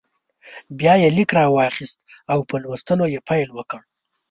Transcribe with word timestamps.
بیا 0.79 0.93
یې 1.01 1.09
لیک 1.15 1.29
راواخیست 1.37 1.97
او 2.31 2.39
په 2.49 2.55
لوستلو 2.63 3.05
یې 3.13 3.19
پیل 3.29 3.49
وکړ. 3.53 3.81